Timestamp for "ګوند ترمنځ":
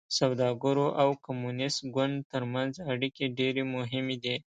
1.95-2.73